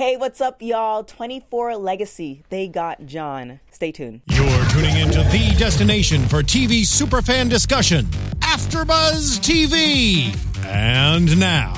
[0.00, 1.04] Hey, what's up, y'all?
[1.04, 2.42] 24 Legacy.
[2.48, 3.60] They got John.
[3.70, 4.22] Stay tuned.
[4.30, 8.06] You're tuning into the destination for TV superfan discussion,
[8.38, 10.34] AfterBuzz TV.
[10.64, 11.74] And now,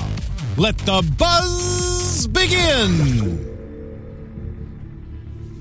[0.55, 3.43] let the buzz begin.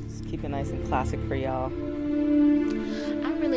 [0.03, 1.73] Let's keep it nice and classic for y'all.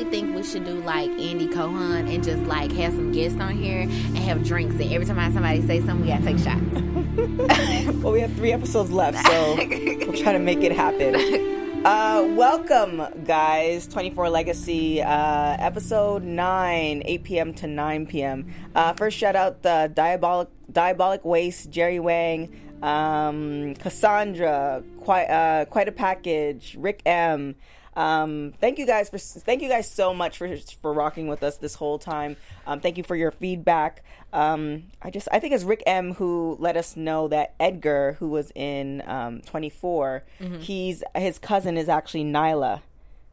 [0.06, 3.58] Really think we should do like Andy Cohen and just like have some guests on
[3.58, 4.76] here and have drinks.
[4.76, 7.98] And every time somebody say something, we gotta take shots.
[8.04, 11.54] well, we have three episodes left, so we'll try to make it happen.
[11.86, 13.88] Uh, welcome, guys.
[13.88, 17.54] 24 Legacy, uh, episode 9, 8 p.m.
[17.54, 18.52] to 9 p.m.
[18.74, 25.88] Uh, first, shout out the Diabolic, Diabolic Waste, Jerry Wang, um, Cassandra, quite, uh, quite
[25.88, 27.56] a package, Rick M.
[27.96, 31.58] Um, thank you guys for thank you guys so much for for rocking with us
[31.58, 32.36] this whole time.
[32.68, 34.04] Um, thank you for your feedback.
[34.34, 38.30] Um, I just I think it's Rick M who let us know that Edgar, who
[38.30, 40.24] was in um, 24,
[40.60, 42.82] he's his cousin is actually Nyla.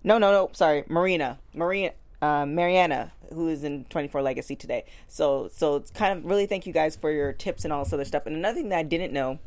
[0.04, 0.50] No, no, no.
[0.52, 4.84] Sorry, Marina, Marina, uh, Mariana, who is in 24 Legacy today.
[5.08, 7.92] So, so it's kind of really thank you guys for your tips and all this
[7.92, 8.26] other stuff.
[8.26, 9.38] And another thing that I didn't know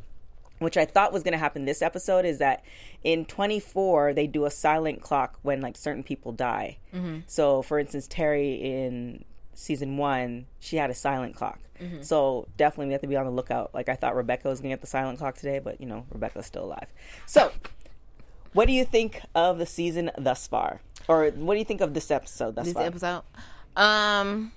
[0.60, 2.64] which I thought was going to happen this episode is that
[3.04, 6.78] in 24 they do a silent clock when like certain people die.
[7.28, 11.60] So, for instance, Terry in season 1, she had a silent clock.
[12.02, 13.74] So, definitely we have to be on the lookout.
[13.74, 16.06] Like I thought Rebecca was going to get the silent clock today, but you know,
[16.12, 16.88] Rebecca's still alive.
[17.26, 17.52] So,
[18.54, 20.80] what do you think of the season thus far?
[21.10, 22.84] Or what do you think of this episode thus this far?
[22.84, 23.24] episode.
[23.76, 24.54] Um,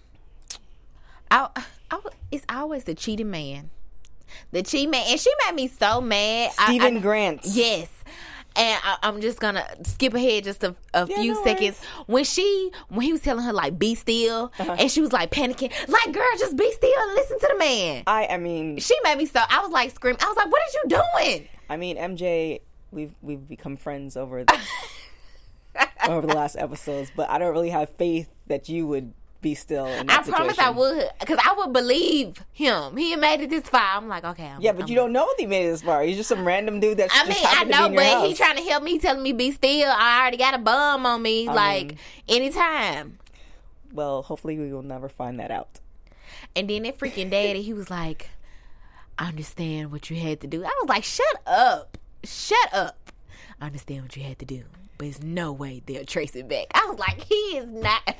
[1.30, 1.48] I,
[1.90, 3.70] I, it's always the cheating man,
[4.52, 6.50] the cheat man, and she made me so mad.
[6.58, 7.40] I- Stephen I- Grant.
[7.44, 7.88] Yes.
[8.56, 11.80] And I, I'm just gonna skip ahead just a, a Yeah, few no seconds.
[12.06, 14.74] When she, when he was telling her like be still, Uh-huh.
[14.80, 18.02] and she was like panicking, like girl, just be still and listen to the man.
[18.08, 19.40] I I mean, She made me so.
[19.48, 20.18] I was like screaming.
[20.22, 20.88] I was like, what are you
[21.28, 21.48] doing?
[21.70, 24.58] I mean, MJ, we've we've become friends over the,
[26.08, 29.86] over the last episodes, but I don't really have faith that you would be still.
[29.86, 32.96] In I promise I would, because I would believe him.
[32.96, 33.96] He made it this far.
[33.96, 34.46] I'm like, okay.
[34.46, 36.02] I'm, Yeah, but I'm- you don't know if he made it this far.
[36.02, 38.04] He's just some random dude that's I just mean, I happened to be know, but
[38.06, 38.26] house.
[38.28, 39.90] he trying to help me, telling me be still.
[39.90, 41.98] I already got a bum on me, like mean-
[42.28, 43.18] anytime.
[43.92, 45.80] Well, hopefully we will never find that out.
[46.54, 48.30] And then that freaking daddy, he was like,
[49.18, 50.64] I understand what you had to do.
[50.64, 51.96] I was like, shut up.
[52.24, 53.12] Shut up.
[53.60, 54.64] I understand what you had to do.
[54.98, 56.66] But there's no way they'll trace it back.
[56.74, 58.16] I was like, he is not.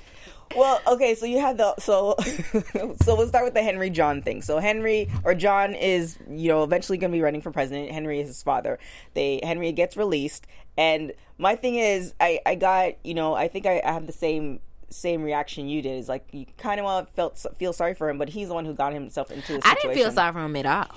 [0.56, 2.16] Well, okay, so you have the so
[3.02, 4.42] so we'll start with the Henry John thing.
[4.42, 7.90] So Henry or John is you know eventually going to be running for president.
[7.90, 8.78] Henry is his father.
[9.14, 13.66] They Henry gets released, and my thing is I I got you know I think
[13.66, 14.60] I, I have the same
[14.90, 15.98] same reaction you did.
[15.98, 18.64] Is like you kind of want felt feel sorry for him, but he's the one
[18.64, 19.90] who got himself into this I situation.
[19.90, 20.96] didn't feel sorry for him at all.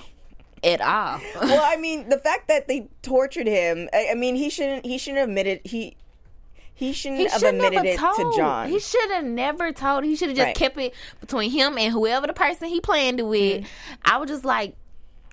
[0.64, 1.20] At all.
[1.40, 3.88] Well, I mean, the fact that they tortured him.
[3.92, 4.86] I, I mean, he shouldn't.
[4.86, 5.96] He shouldn't have admitted he.
[6.82, 8.16] He shouldn't He have should admitted never it told.
[8.32, 8.68] to John.
[8.68, 10.02] He should have never told.
[10.04, 10.56] He should have just Right.
[10.56, 13.62] kept it between him and whoever the person he planned it with.
[13.62, 13.94] Mm-hmm.
[14.04, 14.74] I was just like,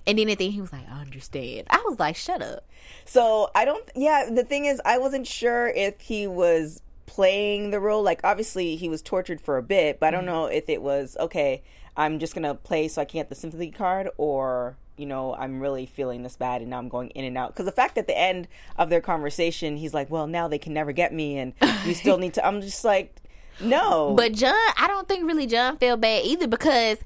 [0.06, 1.66] and then at the end he was like, I understand.
[1.72, 2.66] I was like, shut up.
[3.06, 3.84] So I don't.
[3.96, 8.04] Yeah, the thing is, I wasn't sure if he was playing the role.
[8.04, 11.18] Like, obviously, he was tortured for a bit, but I don't know if it was
[11.20, 11.64] okay.
[11.98, 15.60] I'm just gonna play so I can get the sympathy card, or you know, I'm
[15.60, 17.54] really feeling this bad, and now I'm going in and out.
[17.54, 20.74] Because the fact at the end of their conversation, he's like, "Well, now they can
[20.74, 21.54] never get me, and
[21.86, 23.16] you still need to." I'm just like,
[23.62, 26.98] no, But John, I don't think really John felt bad either because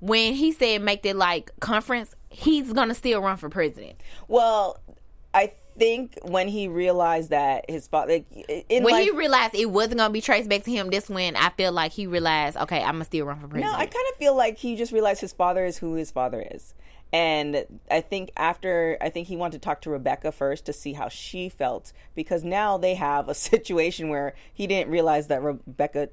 [0.00, 4.00] when he said make that like conference, he's gonna still run for president.
[4.28, 4.78] well,
[5.32, 9.98] I think when he realized that his father, like, When life, he realized it wasn't
[9.98, 12.94] gonna be traced back to him, this when I feel like he realized, okay, I'm
[12.94, 13.72] gonna still run for president.
[13.72, 13.78] No.
[13.78, 16.74] I kind of feel like he just realized his father is who his father is.
[17.12, 20.92] And I think after, I think he wanted to talk to Rebecca first to see
[20.92, 26.10] how she felt because now they have a situation where he didn't realize that Rebecca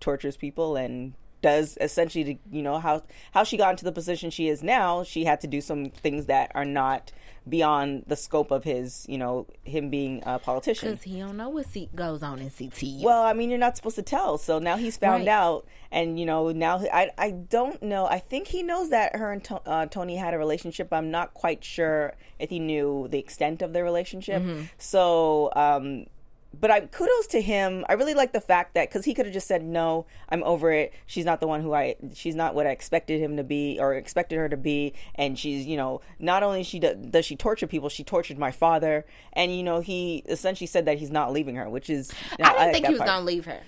[0.00, 4.30] tortures people and does essentially to you know how how she got into the position
[4.30, 7.12] she is now she had to do some things that are not
[7.48, 11.48] beyond the scope of his you know him being a politician Because he don't know
[11.48, 13.02] what seat goes on in CTU.
[13.02, 14.36] well, I mean, you're not supposed to tell.
[14.36, 15.28] So now he's found Right.
[15.28, 18.04] out, and you know now I I don't know.
[18.06, 20.92] I think he knows that her and to- uh, Tony had a relationship.
[20.92, 24.42] I'm not quite sure if he knew the extent of their relationship.
[24.76, 26.06] So, um,
[26.52, 27.84] but I kudos to him.
[27.88, 30.72] I really like the fact that because he could have just said no, I'm over
[30.72, 30.92] it.
[31.06, 31.96] She's not the one who I.
[32.14, 34.94] She's not what I expected him to be or expected her to be.
[35.14, 38.50] And she's you know not only she do, does she torture people, she tortured my
[38.50, 39.04] father.
[39.32, 42.56] And you know he essentially said that he's not leaving her, which is I didn't
[42.56, 43.08] like think he was part.
[43.08, 43.60] gonna leave her.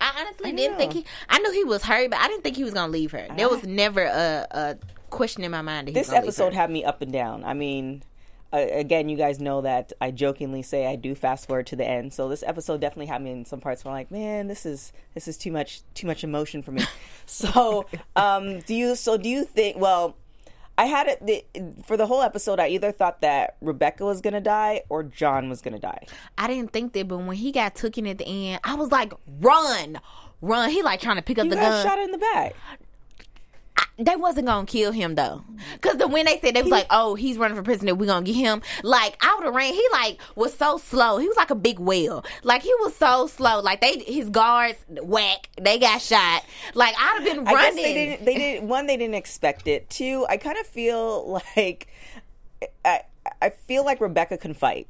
[0.00, 1.04] I honestly I didn't think he.
[1.28, 3.26] I knew he was hurt, but I didn't think he was gonna leave her.
[3.36, 4.78] There was never a, a
[5.10, 7.44] question in my mind that he was this episode had me up and down.
[7.44, 8.02] I mean,
[8.52, 11.84] uh, again, you guys know that I jokingly say I do fast forward to the
[11.86, 12.12] end.
[12.14, 14.92] So this episode definitely had me in some parts where I'm like, man, this is
[15.14, 16.82] this is too much too much emotion for me.
[17.26, 17.86] so,
[18.16, 19.76] um, do you so do you think?
[19.78, 20.16] Well,
[20.78, 21.44] I had it the,
[21.84, 22.60] for the whole episode.
[22.60, 26.06] I either thought that Rebecca was gonna die or John was gonna die.
[26.38, 29.12] I didn't think that, but when he got taken at the end, I was like,
[29.40, 30.00] run,
[30.40, 30.70] run.
[30.70, 31.86] He like trying to pick up You the got gun.
[31.86, 32.54] shot in the back.
[33.98, 35.42] They wasn't gonna kill him though,
[35.80, 38.24] cause the when they said they was like, oh, he's running for president, we gonna
[38.24, 38.62] get him.
[38.84, 39.72] Like I would have ran.
[39.72, 41.18] He like was so slow.
[41.18, 42.24] He was like a big whale.
[42.44, 43.60] Like he was so slow.
[43.60, 45.48] Like they his guards whack.
[45.60, 46.44] They got shot.
[46.74, 47.74] Like I'd have been I running.
[47.74, 48.24] guess they didn't.
[48.24, 48.68] They didn't.
[48.68, 49.90] One, they didn't expect it.
[49.90, 51.88] Two, I kind of feel like
[52.84, 53.02] I.
[53.42, 54.88] I feel like Rebecca can fight,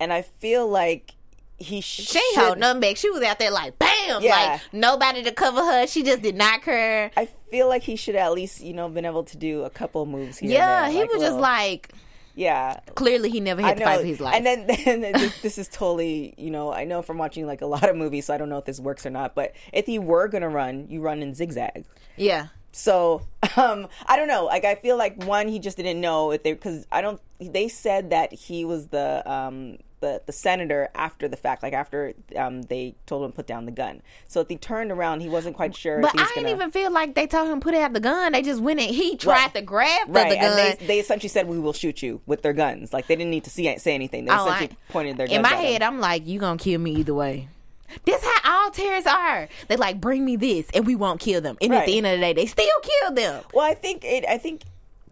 [0.00, 1.12] and I feel like
[1.60, 2.16] he She should.
[2.16, 2.96] ain't hold nothing back.
[2.96, 4.34] She was out there like bam, Yeah.
[4.52, 5.86] like nobody to cover her.
[5.86, 7.10] She just did not care.
[7.16, 10.04] I feel like he should at least, you know, been able to do a couple
[10.06, 10.50] moves here.
[10.50, 11.92] Yeah, there, he was just like
[12.34, 12.80] yeah.
[12.94, 14.34] clearly he never had to fight for his life.
[14.34, 17.66] and then, then this, this is totally, you know, I know from watching like a
[17.66, 19.34] lot of movies, so I don't know if this works or not.
[19.34, 21.84] But if you were gonna run, you run in zigzag.
[22.16, 24.46] yeah, So um, I don't know.
[24.46, 27.20] Like I feel like one, he just didn't know if they because I don't.
[27.40, 32.14] They said that he was the um, the the senator after the fact, like after
[32.36, 34.00] um, they told him to put down the gun.
[34.28, 36.00] So if he turned around, he wasn't quite sure.
[36.00, 38.00] but I didn't gonna, even feel like they told him to put it out the
[38.00, 38.32] gun.
[38.32, 40.58] They just went and he tried to grab for Right, the gun.
[40.58, 42.92] and they, they essentially said we will shoot you with their guns.
[42.92, 44.24] Like they didn't need to see say anything.
[44.24, 45.72] They Oh, essentially I- pointed their guns in my at him.
[45.72, 47.48] head, I'm like, you gonna kill me either way.
[48.04, 49.48] This how all terrorists are.
[49.68, 51.58] They like bring me this, and we won't kill them.
[51.60, 53.42] And at the end of the day, they still kill them.
[53.52, 54.24] Well, I think it.
[54.28, 54.62] I think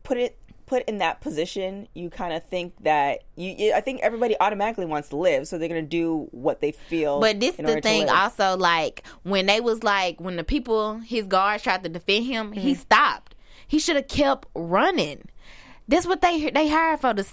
[0.05, 0.37] put it
[0.69, 3.73] put in that position, you kind of think that you, you.
[3.73, 7.21] I think everybody automatically wants to live, so they're going to do what they feel.
[7.21, 11.63] But this the thing also like when they was like when the people his guards
[11.63, 12.81] tried to defend him, he Mm-hmm.
[12.81, 13.35] stopped.
[13.67, 15.29] He should have kept running.
[15.91, 17.25] This what they they hired for to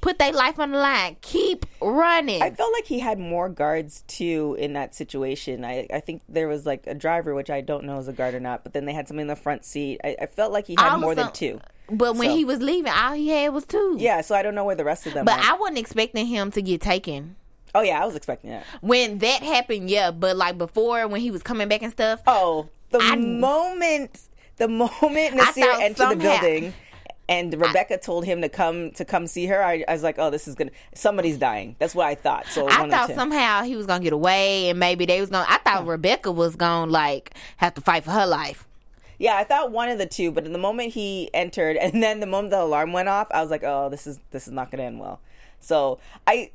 [0.00, 1.18] put their life on the line.
[1.20, 2.42] Keep running.
[2.42, 5.64] I felt like he had more guards too in that situation.
[5.64, 8.34] I, I think there was like a driver, which I don't know is a guard
[8.34, 10.00] or not, but then they had somebody in the front seat.
[10.02, 11.60] I, I felt like he had All more than two.
[11.92, 13.96] But when So- he was leaving, all he had was two.
[13.98, 15.24] Yeah, so I don't know where the rest of them.
[15.24, 15.48] But went.
[15.50, 17.36] I wasn't expecting him to get taken.
[17.74, 18.64] oh yeah, I was expecting that.
[18.80, 20.10] When that happened, yeah.
[20.10, 24.20] But like before, when he was coming back and stuff, Oh, the I- moment
[24.56, 26.74] the moment I Nasir entered the building
[27.28, 30.28] and Rebecca told him to come to come see her, I, I was like, oh,
[30.28, 31.76] this is gonna somebody's dying.
[31.78, 32.46] That's what I thought.
[32.46, 33.14] So I thought of the two.
[33.14, 35.46] somehow he was gonna get away, and maybe they was gonna.
[35.48, 38.66] I thought Rebecca was gonna like have to fight for her life.
[39.22, 42.18] Yeah, I thought one of the two, but in the moment he entered, and then
[42.18, 44.72] the moment the alarm went off, I was like, "Oh, this is this is not
[44.72, 45.20] to end well."
[45.60, 46.50] So I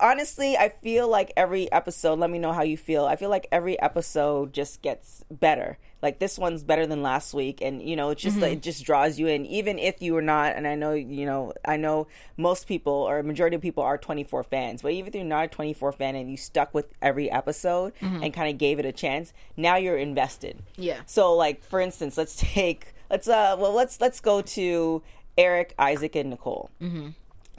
[0.00, 2.18] honestly, I feel like every episode.
[2.18, 3.04] Let me know how you feel.
[3.04, 5.78] I feel like every episode just gets better.
[6.00, 8.84] Like this one's better than last week, and you know, it's just like, it just
[8.84, 10.54] draws you in, even if you are not.
[10.54, 12.06] And I know, you know, I know
[12.36, 15.48] most people or majority of people are 24 fans, but even if you're not a
[15.48, 19.32] 24 fan and you stuck with every episode and kind of gave it a chance,
[19.56, 20.62] now you're invested.
[20.76, 21.00] Yeah.
[21.06, 25.02] So like for instance, let's take let's uh well let's let's go to
[25.36, 26.70] Eric, Isaac, and Nicole.
[26.82, 27.08] Mm-hmm.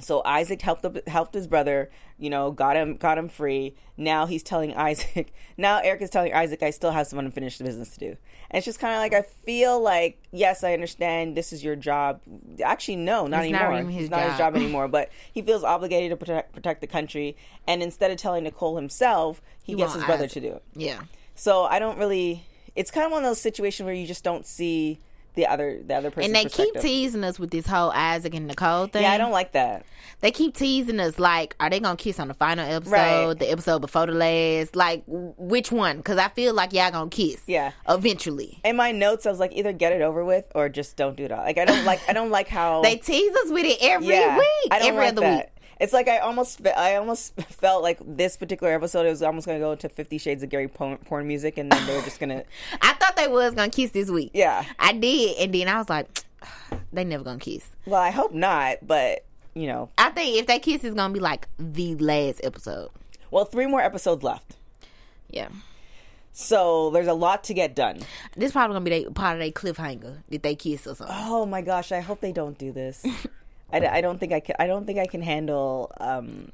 [0.02, 3.76] So Isaac helped helped his brother, you know, got him got him free.
[3.98, 5.34] Now he's telling Isaac.
[5.58, 8.08] Now Eric is telling Isaac, I still have some unfinished business to do.
[8.50, 11.76] And it's just kind of like I feel like yes, I understand this is your
[11.76, 12.22] job.
[12.64, 13.74] Actually, no, not It's anymore.
[13.74, 14.56] even his it's not his job.
[14.56, 14.88] anymore.
[14.88, 17.36] But he feels obligated to protect protect the country.
[17.68, 20.42] And instead of telling Nicole himself, he, gets his brother Isaac.
[20.44, 20.64] to do it.
[20.76, 21.02] Yeah.
[21.36, 22.46] So I don't really.
[22.76, 25.00] It's kind of one of those situations where you just don't see
[25.36, 26.36] the other the other person.
[26.36, 29.04] And they keep teasing us with this whole Isaac and Nicole thing.
[29.04, 29.86] Yeah, I don't like that.
[30.22, 33.40] They keep teasing us like, are they gonna kiss on the final episode, Right.
[33.40, 34.76] the episode before the last?
[34.76, 35.98] Like, which one?
[35.98, 37.42] Because I feel like y'all gonna kiss.
[37.48, 37.72] Yeah.
[37.88, 38.60] Eventually.
[38.66, 41.24] In my notes, I was like, either get it over with or just don't do
[41.26, 41.32] it.
[41.32, 41.44] all.
[41.44, 44.38] Like I don't like I don't like how They tease us with it every yeah,
[44.38, 45.38] week, I don't every like other that.
[45.38, 45.59] week.
[45.80, 49.60] It's like I almost I almost felt like this particular episode it was almost going
[49.60, 52.20] to go to Fifty Shades of Gary porn, porn music, and then they were just
[52.20, 52.44] gonna
[52.82, 54.32] I thought they was gonna kiss this week.
[54.34, 54.66] yeah.
[54.78, 56.08] I did, and then I was like,
[56.94, 57.66] they never gonna kiss.
[57.86, 61.20] Well, I hope not, but you know, I think if they kiss, it's gonna be
[61.20, 62.90] like the last episode.
[63.32, 64.58] well, three more episodes left,
[65.30, 65.48] Yeah,
[66.34, 68.00] so there's a lot to get done.
[68.36, 70.18] this probably gonna be they, part of their cliffhanger.
[70.30, 71.16] Did they kiss or something?
[71.18, 73.04] Oh my gosh, I hope they don't do this.
[73.72, 74.56] I, I don't think I can.
[74.60, 75.92] I don't think I can handle.
[76.00, 76.52] Um,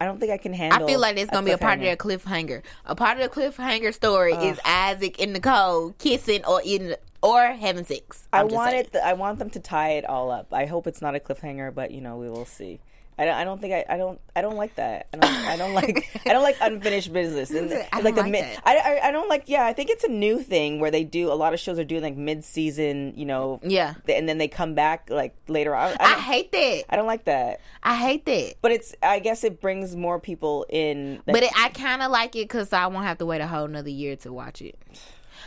[0.00, 0.84] I don't think I can handle.
[0.84, 2.62] I feel like it's gonna be a part of their cliffhanger.
[2.86, 7.84] A part of the cliffhanger story is Isaac and Nicole kissing or in or having
[7.84, 8.26] sex.
[8.32, 8.86] I I'm just want saying.
[8.94, 8.96] it.
[8.96, 10.52] I want them to tie it all up.
[10.52, 12.80] I hope it's not a cliffhanger, but you know we will see.
[13.18, 15.06] I don't, I don't think I, I don't I don't like that.
[15.12, 17.50] I don't, I don't like I don't like unfinished business.
[17.50, 18.44] And I like the like mid.
[18.64, 19.66] I, I I don't like yeah.
[19.66, 22.02] I think it's a new thing where they do a lot of shows are doing
[22.02, 23.12] like mid season.
[23.16, 23.94] You know Yeah.
[24.08, 25.92] and then they come back like later on.
[26.00, 26.84] I, I hate that.
[26.88, 27.60] I don't like that.
[27.82, 28.54] I hate that.
[28.62, 31.16] But it's I guess it brings more people in.
[31.26, 33.46] that- But it, I kind of like it because I won't have to wait a
[33.46, 34.78] whole another year to watch it.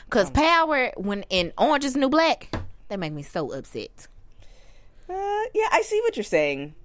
[0.06, 2.54] Because Power, when in Orange is New Black,
[2.90, 4.08] they make me so upset.
[5.10, 5.14] uh,
[5.54, 6.76] yeah, I see what you're saying.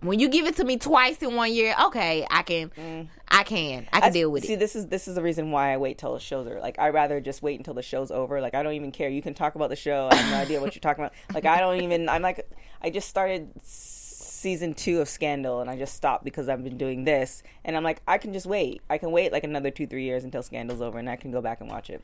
[0.00, 3.08] When you give it to me twice in one year, okay, I can, mm.
[3.28, 4.56] I can, I can I- deal with see, it.
[4.56, 6.78] See, this is this is the reason why I wait till the shows are like.
[6.78, 8.40] I rather just wait until the show's over.
[8.40, 9.08] Like I don't even care.
[9.08, 10.08] You can talk about the show.
[10.10, 11.14] I have no idea what you're talking about.
[11.34, 12.08] Like I don't even.
[12.08, 12.48] I'm like,
[12.80, 17.04] I just started season two of Scandal, and I just stopped because I've been doing
[17.04, 17.42] this.
[17.64, 18.82] And I'm like, I can just wait.
[18.88, 21.40] I can wait like another two, three years until Scandal's over, and I can go
[21.42, 22.02] back and watch it.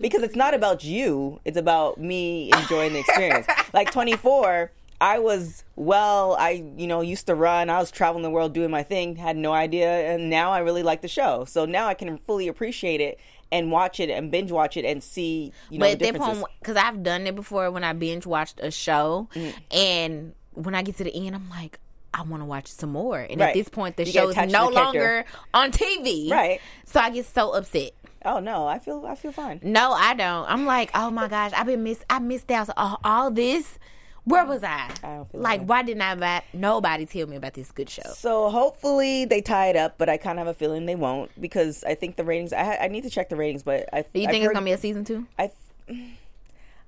[0.00, 1.40] Because it's not about you.
[1.44, 3.46] It's about me enjoying the experience.
[3.72, 4.72] like 24.
[5.00, 7.68] I was well, I you know used to run.
[7.70, 10.82] I was traveling the world doing my thing, had no idea, and now I really
[10.82, 11.44] like the show.
[11.44, 13.18] So now I can fully appreciate it
[13.52, 16.20] and watch it and binge watch it and see you know But the at that
[16.20, 19.54] point, because I've done it before when I binge watched a show, Mm.
[19.70, 21.78] and when I get to the end, I'm like,
[22.14, 23.18] I want to watch some more.
[23.20, 23.48] And Right.
[23.48, 26.30] at this point, the You show is no longer on TV.
[26.30, 26.60] Right.
[26.86, 27.90] So I get so upset.
[28.24, 29.60] oh no, I feel I feel fine.
[29.62, 30.50] No, I don't.
[30.50, 32.02] I'm like, oh my gosh, I've been miss.
[32.08, 33.78] I missed out on all, all this.
[34.26, 34.90] Where was I?
[35.04, 36.14] I don't feel like, that why didn't I?
[36.16, 38.02] Buy, nobody tell me about this good show.
[38.14, 41.30] So hopefully they tie it up, but I kind of have a feeling they won't
[41.40, 42.52] because I think the ratings.
[42.52, 44.64] I I need to check the ratings, but I Do you I've think it's gonna
[44.64, 45.26] be a season two?
[45.38, 45.52] I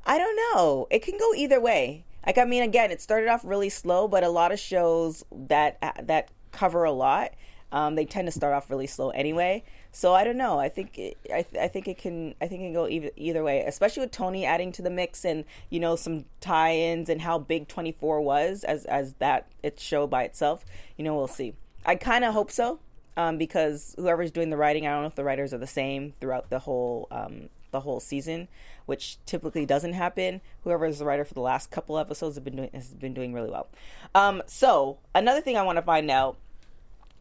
[0.04, 0.88] I don't know.
[0.90, 2.04] It can go either way.
[2.26, 5.78] Like I mean, again, it started off really slow, but a lot of shows that
[6.02, 7.34] that cover a lot,
[7.70, 9.62] um, they tend to start off really slow anyway.
[9.90, 10.58] So I don't know.
[10.58, 13.42] I think it, I, I think it can I think it can go either, either
[13.42, 17.38] way, especially with Tony adding to the mix and you know some tie-ins and how
[17.38, 20.64] big 24 was as as that its show by itself.
[20.96, 21.54] You know, we'll see.
[21.84, 22.80] I kind of hope so
[23.16, 26.14] um, because whoever's doing the writing, I don't know if the writers are the same
[26.20, 28.48] throughout the whole um, the whole season,
[28.86, 30.40] which typically doesn't happen.
[30.64, 33.32] Whoever is the writer for the last couple episodes have been doing has been doing
[33.32, 33.68] really well.
[34.14, 36.36] Um, so another thing I want to find out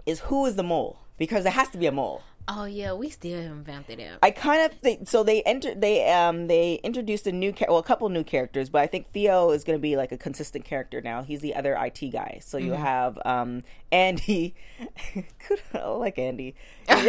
[0.05, 2.21] is who is the mole because it has to be a mole.
[2.49, 4.19] Oh yeah, we still haven't found that out.
[4.23, 5.23] I kind of think so.
[5.23, 8.81] They enter they um they introduced a new char- well a couple new characters, but
[8.81, 11.23] I think Theo is going to be like a consistent character now.
[11.23, 12.39] He's the other IT guy.
[12.41, 14.53] So you have um Andy,
[15.73, 16.55] I like Andy.
[16.89, 17.05] You have,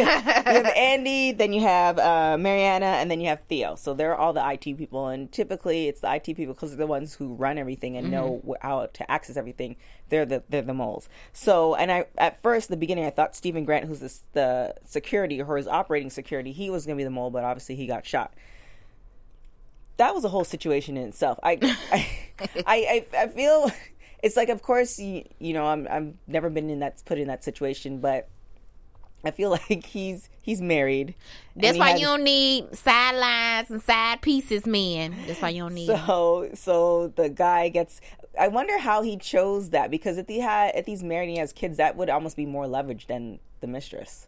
[0.47, 3.75] you have Andy, then you have uh, Mariana, and then you have Theo.
[3.75, 6.87] So they're all the IT people, and typically it's the IT people because they're the
[6.87, 9.75] ones who run everything and know how to access everything.
[10.07, 11.09] They're the they're the moles.
[11.33, 15.28] So and I at first the beginning I thought Stephen Grant, who's the, the security
[15.41, 18.05] or his operating security, he was going to be the mole, but obviously he got
[18.05, 18.33] shot.
[19.97, 21.39] That was a whole situation in itself.
[21.43, 21.57] I
[21.91, 22.07] I
[22.55, 23.71] I, I, I feel
[24.23, 27.27] it's like of course you, you know I'm I'm never been in that put in
[27.27, 28.29] that situation, but
[29.23, 31.15] I feel like he's he's married.
[31.55, 35.15] That's he why has- you don't need sidelines and side pieces, man.
[35.27, 35.87] That's why you don't need.
[35.87, 38.01] So so the guy gets.
[38.39, 41.39] I wonder how he chose that because if he had if he's married and he
[41.39, 44.27] has kids, that would almost be more leverage than the mistress.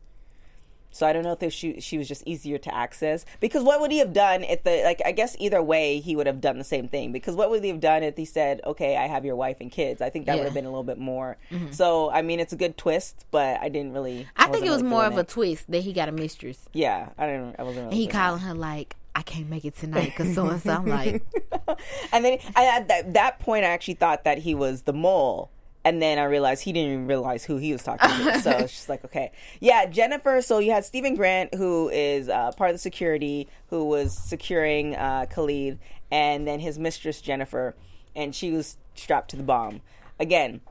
[0.92, 3.92] So I don't know if she she was just easier to access because what would
[3.92, 6.64] he have done if the like I guess either way he would have done the
[6.64, 9.36] same thing because what would he have done if he said okay I have your
[9.36, 11.72] wife and kids I think that would have been a little bit more mm-hmm.
[11.72, 14.82] so I mean it's a good twist but I didn't really I think it was
[14.82, 16.60] really more of a twist that he got a mistress.
[16.74, 18.12] yeah I didn't I wasn't really And he it.
[18.12, 20.72] calling her like, I can't make it tonight because so and so.
[20.72, 21.24] I'm like,
[22.14, 25.52] and then I, at that, that point, I actually thought that he was the mole.
[25.84, 28.40] And then I realized he didn't even realize who he was talking to.
[28.42, 29.32] So it's just like, okay.
[29.60, 30.42] Yeah, Jennifer.
[30.42, 34.96] So you had Stephen Grant, who is uh, part of the security, who was securing
[34.96, 35.80] uh, Khalid,
[36.12, 37.76] and then his mistress, Jennifer,
[38.16, 39.82] and she was strapped to the bomb.
[40.20, 40.62] Again,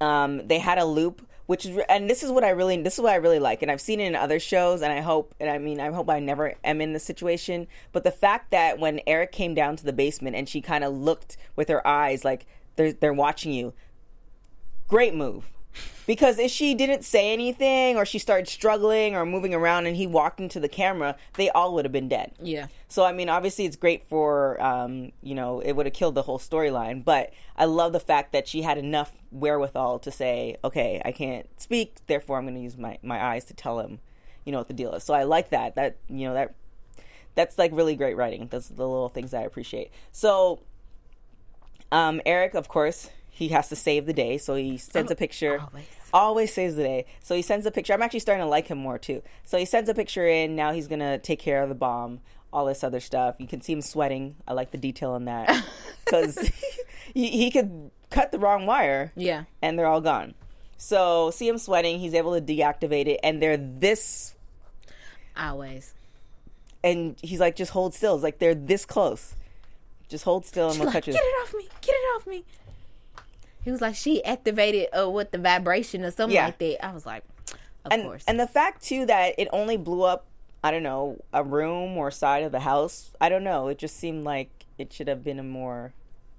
[0.00, 3.00] um, they had a loop which is and this is what i really this is
[3.00, 5.50] what i really like and i've seen it in other shows and i hope and
[5.50, 9.00] i mean i hope i never am in this situation but the fact that when
[9.06, 12.46] eric came down to the basement and she kind of looked with her eyes like
[12.76, 13.74] they're they're watching you
[14.92, 15.44] great move
[16.06, 20.06] because if she didn't say anything or she started struggling or moving around and he
[20.06, 22.66] walked into the camera they all would have been dead yeah.
[22.88, 26.22] so I mean, obviously, it's great for um, you know it would have killed the
[26.22, 27.02] whole storyline.
[27.02, 31.48] But I love the fact that she had enough wherewithal to say, okay, I can't
[31.58, 34.00] speak, therefore I'm going to use my my eyes to tell him,
[34.44, 35.04] you know, what the deal is.
[35.04, 35.74] So I like that.
[35.74, 36.54] That you know that
[37.34, 38.48] that's like really great writing.
[38.50, 39.90] That's the little things that I appreciate.
[40.12, 40.60] So
[41.90, 45.16] um, Eric, of course, he has to save the day, so he sends oh, a
[45.16, 45.58] picture.
[45.60, 45.84] always.
[46.14, 47.06] Always saves the day.
[47.22, 47.92] So he sends a picture.
[47.94, 49.22] I'm actually starting to like him more too.
[49.44, 50.54] So he sends a picture in.
[50.54, 52.20] Now he's gonna take care of the bomb.
[52.52, 53.36] all this other stuff.
[53.38, 54.36] You can see him sweating.
[54.46, 55.64] I like the detail in that
[56.04, 56.36] because
[57.14, 59.44] he, he could cut the wrong wire Yeah.
[59.62, 60.34] and they're all gone.
[60.76, 61.98] So see him sweating.
[61.98, 64.34] He's able to deactivate it, and they're this.
[65.36, 65.94] Always.
[66.84, 68.14] And he's like, just hold still.
[68.16, 69.34] It's like they're this close.
[70.08, 71.20] Just hold still, and we'll Like, cut get you.
[71.22, 71.68] it off me.
[71.80, 72.44] Get it off me.
[73.64, 76.46] He was like, she activated uh, with the vibration or something Yeah.
[76.46, 76.84] like that.
[76.84, 77.24] I was like,
[77.84, 78.24] of and course.
[78.28, 80.26] and the fact too that it only blew up
[80.62, 83.96] i don't know a room or side of the house i don't know it just
[83.96, 85.92] seemed like it should have been a more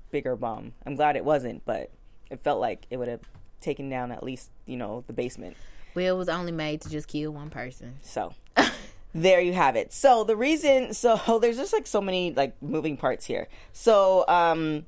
[0.10, 1.90] bigger bomb i'm glad it wasn't but
[2.32, 3.20] it felt like it would have
[3.60, 5.58] taken down at least you know the basement
[5.96, 7.96] well, it was only made to just kill one person.
[8.02, 8.34] so
[9.14, 12.96] there you have it so the reason so there's just like so many like moving
[12.96, 14.86] parts here so um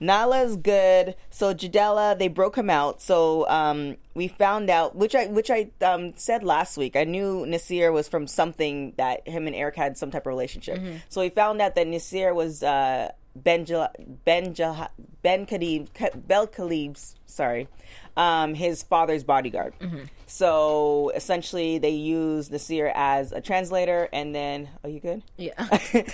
[0.00, 1.14] Nala's good.
[1.30, 3.00] So Jadalla, they broke him out.
[3.00, 6.96] So um, we found out, which I which I um, said last week.
[6.96, 10.80] I knew Nasir was from something that him and Eric had some type of relationship.
[11.08, 13.92] So we found out that Nasir was uh, Ben Jal-
[14.24, 14.90] Ben Jal-
[15.22, 15.88] Ben Khalib
[16.26, 17.66] Bel Khalib's sorry,
[18.16, 19.74] um, his father's bodyguard.
[20.26, 25.22] So essentially, they used Nasir as a translator, and then are you good?
[25.36, 25.62] Yeah.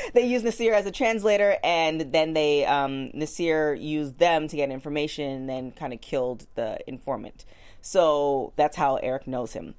[0.15, 4.71] they use Nasir as a translator, and then they um, Nasir used them to get
[4.71, 7.45] information, and then kind of killed the informant.
[7.81, 9.75] So that's how Eric knows him.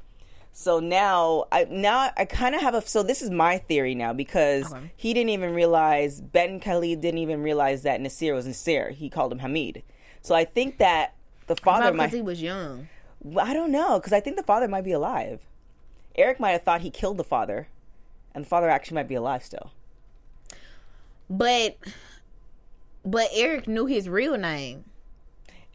[0.53, 2.81] So now, I now I kind of have a.
[2.81, 4.91] So this is my theory now because Okay.
[4.97, 8.89] he didn't even realize Ben Khalid didn't even realize that Nasir was Nasir.
[8.89, 9.83] He called him Hamid.
[10.21, 11.15] So I think that
[11.55, 12.05] the father might.
[12.07, 12.87] because he was young.
[13.39, 15.41] I don't know because I think the father might be alive.
[16.15, 17.67] Eric might have thought he killed the father,
[18.33, 19.71] and the father actually might be alive still.
[21.29, 21.77] But
[23.05, 24.85] but Eric knew his real name.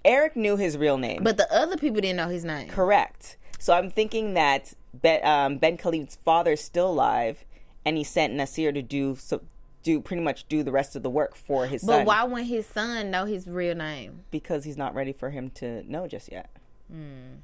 [0.05, 1.25] Eric knew his real name.
[1.25, 2.69] But the other people didn't know his name.
[2.69, 3.37] correct.
[3.59, 7.45] So I'm thinking that Ben, um, ben Khalid's father is still alive,
[7.85, 9.41] and he sent Nasir to do so,
[9.87, 12.25] do pretty much do the rest of the work for his But son But why
[12.25, 14.25] wouldn't his son know his real name?
[14.31, 16.51] because he's not ready for him to know just yet.
[16.91, 17.41] Hmm.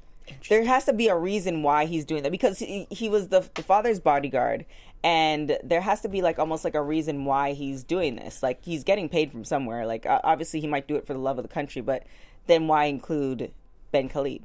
[0.49, 3.41] There has to be a reason why he's doing that because he, he was the,
[3.55, 4.65] the father's bodyguard,
[5.03, 8.41] and there has to be like almost like a reason why he's doing this.
[8.43, 9.85] Like he's getting paid from somewhere.
[9.85, 12.03] Like uh, obviously he might do it for the love of the country, but
[12.47, 13.51] then why include
[13.91, 14.43] Ben Khalid?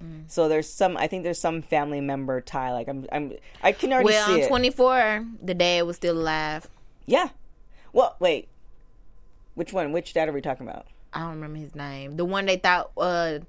[0.00, 0.20] Hmm.
[0.28, 0.96] So there's some.
[0.96, 2.72] I think there's some family member tie.
[2.72, 3.04] Like I'm.
[3.10, 3.32] I'm.
[3.64, 4.48] I can already Well, see on it.
[4.48, 6.68] 24, the dad was still alive.
[7.10, 7.30] Yeah.
[7.92, 8.48] Well, wait.
[9.54, 9.92] Which one?
[9.92, 10.86] Which dad are we talking about?
[11.12, 12.16] I don't remember his name.
[12.16, 13.40] The one they thought uh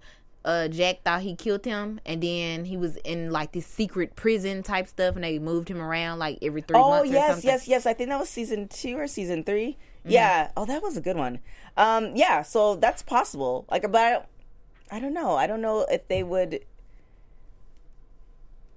[0.44, 4.64] uh Jack thought he killed him and then he was in like this secret prison
[4.64, 7.68] type stuff and they moved him around like every three Oh months Oh yes, yes,
[7.68, 7.86] yes.
[7.86, 10.12] I think that was season two or season 3 Mm-hmm.
[10.14, 10.50] Yeah.
[10.58, 11.40] Oh, that was a good one.
[11.78, 12.42] Um, yeah.
[12.42, 13.66] So that's possible.
[13.70, 14.26] Like, but I don't,
[14.92, 15.36] I don't know.
[15.36, 16.66] I don't know if they would.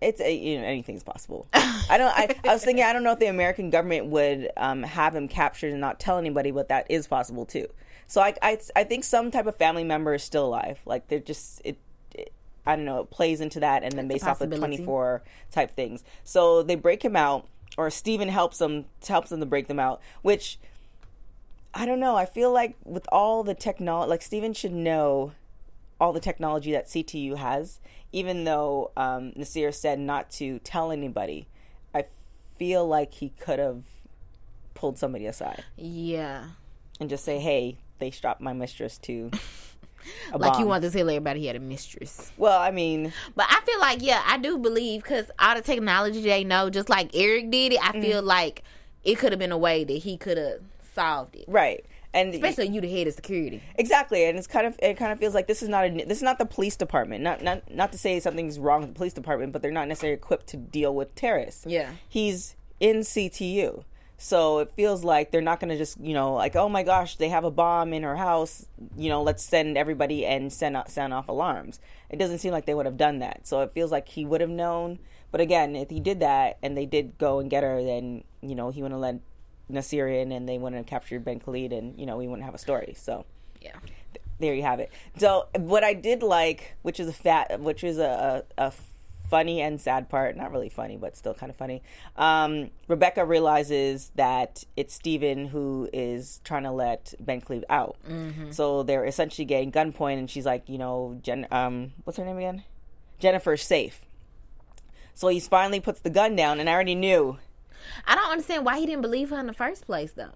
[0.05, 1.47] It's a, you know anything's possible.
[1.55, 2.13] I don't.
[2.17, 2.85] I, I was thinking.
[2.85, 6.19] I don't know if the American government would um, have him captured and not tell
[6.19, 7.67] anybody, but that is possible too.
[8.07, 10.79] So I, I, I think some type of family member is still alive.
[10.85, 11.79] Like they're just it.
[12.15, 12.33] it
[12.67, 13.01] I don't know.
[13.01, 16.05] It plays into that, and then That's based off of twenty four type things.
[16.23, 20.01] So they break him out, or Steven helps them helps them to break them out.
[20.23, 20.59] Which
[21.73, 22.15] I don't know.
[22.17, 25.33] I feel like with all the technology, like Steven should know
[26.05, 27.81] all the technology that CTU has,
[28.13, 31.49] even though um, Nasir said not to tell anybody.
[31.95, 32.05] I
[32.59, 33.85] feel like he could have
[34.75, 36.45] pulled somebody aside Yeah.
[37.01, 39.31] and just say, "Hey, they strapped my mistress to."
[40.35, 42.31] A Like you bomb." want to tell everybody he had a mistress.
[42.37, 46.21] Well, I mean, But I feel like, yeah, I do believe because all the technology
[46.21, 48.03] they know, just like Eric did it, I Mm-hmm.
[48.03, 48.63] feel like
[49.05, 50.61] it could have been a way that he could have
[50.95, 51.47] solved it.
[51.49, 51.83] right,
[52.15, 53.61] and Especially you, the head of security.
[53.75, 56.19] Exactly, and it's kind of it kind of feels like this is not a this
[56.19, 57.23] is not the police department.
[57.23, 60.15] Not not not to say something's wrong with the police department, but they're not necessarily
[60.15, 61.67] equipped to deal with terrorists.
[61.67, 61.91] Yeah.
[62.09, 63.85] he's in CTU,
[64.17, 67.17] so it feels like they're not going to just you know like oh my gosh
[67.17, 68.65] they have a bomb in her house,
[68.97, 71.81] you know let's send everybody and send out, send off alarms.
[72.11, 74.41] It doesn't seem like they would have done that, so it feels like he would
[74.41, 75.01] have known.
[75.33, 78.55] But again, if he did that and they did go and get her, then you
[78.55, 79.21] know he wouldn't have let
[79.69, 82.55] Nasir in, and they wouldn't have captured Ben Khalid, and you know we wouldn't have
[82.55, 82.95] a story.
[82.97, 83.25] So
[83.61, 83.73] Yeah.
[84.39, 84.91] there you have it.
[85.17, 88.73] So what I did like, which is a fat, which is a, a, a
[89.31, 91.83] funny and sad part, not really funny, but still kind of funny.
[92.17, 97.97] Um, Rebecca realizes that it's Steven who is trying to let Ben Cleve out.
[98.51, 102.37] So they're essentially getting gunpoint, and she's like, you know, Jen, um, what's her name
[102.37, 102.65] again?
[103.19, 104.03] Jennifer's safe.
[105.15, 107.39] So he finally puts the gun down, and I already knew.
[108.07, 110.33] I don't understand why he didn't believe her in the first place, though.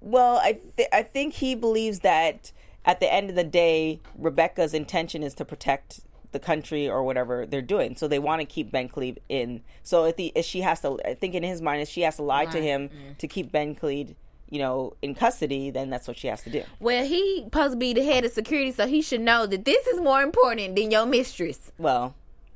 [0.00, 2.52] Well, I th- I think he believes that
[2.84, 6.00] at the end of the day, Rebecca's intention is to protect
[6.32, 7.94] the country or whatever they're doing.
[7.94, 9.62] So they want to keep Ben Cleve in.
[9.82, 12.16] So if the if she has to, I think in his mind, if she has
[12.16, 14.14] to lie to him to keep Ben Cleve,
[14.50, 16.64] you know, in custody, then that's what she has to do.
[16.80, 19.86] Well, he supposed to be the head of security, so he should know that this
[19.86, 21.70] is more important than your mistress.
[21.78, 22.14] Well,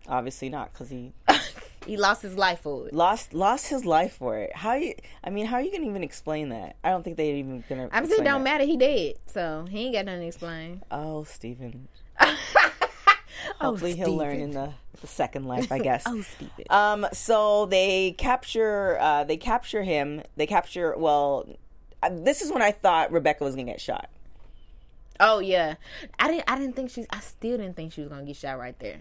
[0.09, 1.13] obviously not because he
[1.87, 2.95] He lost his life for it.
[2.95, 4.55] lost lost his life for it.
[4.55, 4.95] How you?
[5.23, 6.77] I mean, how are you gonna even explain that?
[6.83, 7.89] I don't think they're even gonna.
[7.93, 8.51] I'm explain don't that.
[8.51, 8.65] matter.
[8.65, 10.83] He dead, so he ain't got nothing to explain.
[10.91, 11.89] Oh, Stephen.
[13.61, 16.05] Oh, Hopefully he'll learn in the, the second life, I guess.
[16.07, 16.67] Oh, stupid.
[16.71, 20.23] Um, so they capture, uh, they capture him.
[20.37, 20.95] They capture.
[20.97, 21.49] Well,
[22.03, 24.11] uh, this is when I thought Rebecca was gonna get shot.
[25.19, 25.75] Oh yeah,
[26.19, 26.45] I didn't.
[26.49, 27.07] I didn't think she.
[27.11, 29.01] I still didn't think she was gonna get shot right there.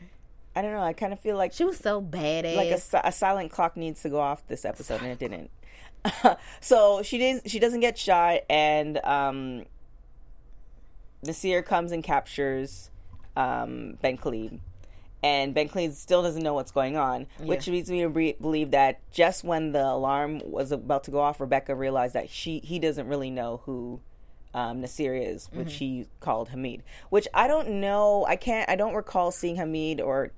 [0.55, 0.81] I don't know.
[0.81, 2.55] I kind of feel like She was so badass.
[2.55, 5.51] like a, a silent clock needs to go off this episode, and it didn't.
[6.61, 7.49] so she didn't.
[7.49, 9.65] She doesn't get shot, and um,
[11.29, 12.89] seer comes and captures
[13.35, 14.59] um, Ben Khalid.
[15.23, 18.71] And Ben Khalid still doesn't know what's going on, which leads me to be- believe
[18.71, 22.77] that just when the alarm was about to go off, Rebecca realized that she he
[22.77, 24.01] doesn't really know who
[24.55, 26.81] um, Nasir is, which he called Hamid.
[27.09, 28.25] Which I don't know.
[28.27, 28.67] I can't.
[28.69, 30.31] I don't recall seeing Hamid or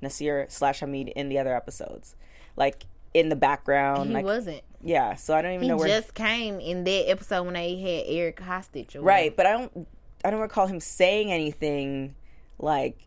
[0.00, 2.16] Nasir slash Hamid in the other episodes,
[2.56, 4.08] like in the background.
[4.08, 4.62] he like, wasn't.
[4.82, 5.14] yeah.
[5.14, 5.88] So I don't even He know where.
[5.88, 8.96] He just came in that episode when they had Eric hostage.
[8.96, 9.86] Or right, but I don't.
[10.24, 12.14] I don't recall him saying anything
[12.58, 13.06] like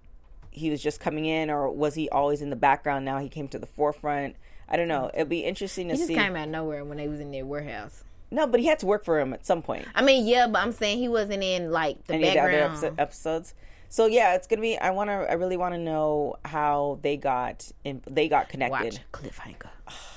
[0.51, 3.05] he was just coming in, or was he always in the background?
[3.05, 4.35] Now he came to the forefront.
[4.69, 5.09] I don't know.
[5.13, 6.15] It'd be interesting to He just see.
[6.15, 8.03] came out of nowhere when they was in their warehouse.
[8.33, 9.87] No, but he had to work for him at some point.
[9.93, 12.99] I mean, yeah, but I'm saying he wasn't in like the any the other background.
[12.99, 13.53] episodes.
[13.89, 14.75] So yeah, it's gonna be.
[14.75, 15.13] I want to.
[15.13, 17.71] I really want to know how they got.
[17.83, 18.99] In, they got connected.
[19.13, 19.69] Watch cliffhanger.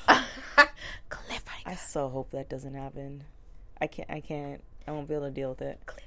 [1.11, 1.67] cliffhanger.
[1.67, 3.25] I so hope that doesn't happen.
[3.81, 4.11] I can't.
[4.11, 4.63] I can't.
[4.89, 5.79] I won't be able to deal with it.
[5.87, 6.01] cliffhanger.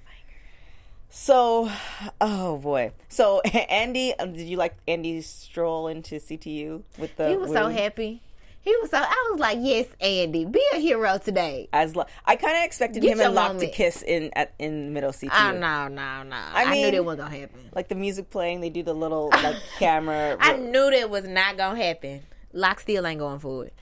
[1.12, 1.72] So,
[2.20, 2.92] oh boy.
[3.08, 7.30] So Andy, um, did you like Andy's stroll into CTU with the?
[7.30, 8.24] He was so happy.
[8.62, 8.98] He was so.
[8.98, 11.70] I was like, yes, Andy, be a hero today.
[11.72, 14.92] As lo- I kind of expected Get him and Locke to kiss in at in
[14.94, 15.30] middle CTU.
[15.32, 16.36] Oh no, no, no.
[16.36, 17.60] I, knew mean- that wasn't gonna happen.
[17.74, 20.36] Like the music playing, they do the little like camera.
[20.40, 22.22] I knew that it was not gonna happen.
[22.52, 23.74] Locke still ain't going for it.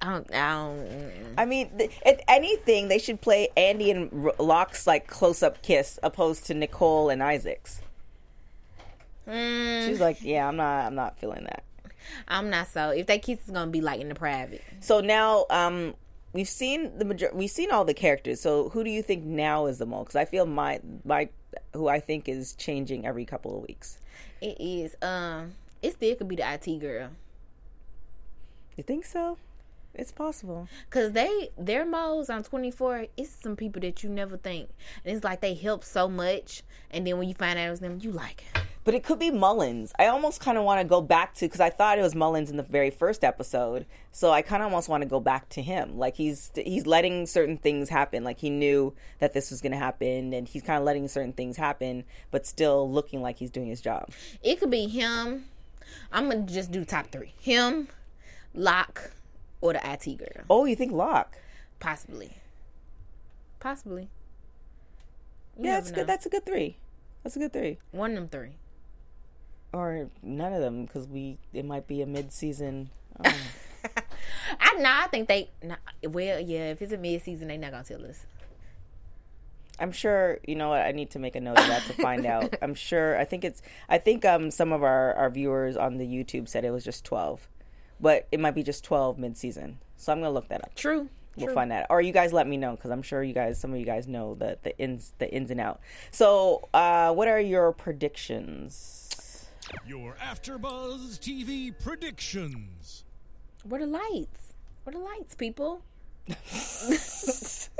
[0.00, 0.34] I don't.
[0.34, 1.34] I don't.
[1.38, 5.62] I mean, th- if anything, they should play Andy and R- Locke's like close up
[5.62, 7.80] kiss, opposed to Nicole and Isaac's.
[9.28, 11.62] Mm, She's like, yeah, I'm not, I'm not feeling that.
[12.28, 12.90] I'm not so.
[12.90, 14.62] If they kiss is gonna be like in the private.
[14.80, 15.94] So now, um,
[16.32, 18.40] we've seen the major- we've seen all the characters.
[18.40, 20.04] So who do you think now is the mole?
[20.04, 21.28] Because I feel my my
[21.74, 23.98] who I think is changing every couple of weeks.
[24.40, 24.96] It is.
[25.02, 27.10] Um, it still could be the IT girl.
[28.76, 29.36] You think so?
[29.94, 30.68] It's possible.
[30.88, 34.70] Cause they their modes on twenty four, it's some people that you never think,
[35.04, 37.80] and it's like they help so much, and then when you find out it was
[37.80, 38.62] them, you like it.
[38.84, 39.92] But it could be Mullins.
[39.98, 42.50] I almost kind of want to go back to because I thought it was Mullins
[42.50, 43.86] in the very first episode.
[44.10, 45.98] So I kind of almost want to go back to him.
[45.98, 48.24] Like he's he's letting certain things happen.
[48.24, 51.32] Like he knew that this was going to happen, and he's kind of letting certain
[51.32, 54.10] things happen, but still looking like he's doing his job.
[54.42, 55.44] It could be him.
[56.10, 57.88] I'm gonna just do top three: him,
[58.54, 59.12] Locke,
[59.60, 60.44] or the IT girl.
[60.50, 61.38] Oh, you think Locke?
[61.78, 62.36] Possibly.
[63.60, 64.08] Possibly.
[65.56, 66.06] You Yeah, that's good.
[66.06, 66.76] That's a good three.
[67.22, 67.78] That's a good three.
[67.92, 68.56] one of them three.
[69.72, 72.90] Or none of them because we it might be a mid season.
[73.24, 73.34] Oh.
[74.60, 74.90] I know.
[74.92, 75.50] I think they.
[75.62, 76.70] Nah, well, yeah.
[76.70, 78.26] If it's a mid season, they not gonna tell us.
[79.78, 82.26] I'm sure you know what I need to make a note of that to find
[82.26, 82.54] out.
[82.62, 86.06] I'm sure I think it's I think um some of our our viewers on the
[86.06, 87.48] YouTube said it was just 12.
[88.00, 89.78] But it might be just 12 mid-season.
[89.96, 90.74] So I'm going to look that up.
[90.74, 91.08] True.
[91.36, 91.54] We'll True.
[91.54, 91.86] find that.
[91.88, 94.06] Or you guys let me know cuz I'm sure you guys some of you guys
[94.06, 95.80] know the the ins the ins and out.
[96.10, 99.08] So, uh what are your predictions?
[99.86, 103.04] Your AfterBuzz TV predictions.
[103.64, 104.52] Where the lights?
[104.84, 105.82] Where the lights, people?
[106.28, 107.70] Last